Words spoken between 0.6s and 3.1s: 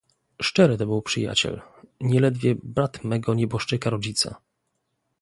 to był przyjaciel, nieledwie brat